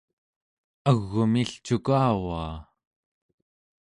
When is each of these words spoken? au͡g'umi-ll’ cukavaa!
au͡g'umi-ll’ 0.89 1.55
cukavaa! 1.65 2.51